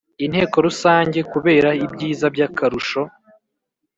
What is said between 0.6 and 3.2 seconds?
Rusange kubera ibyiza by akarusho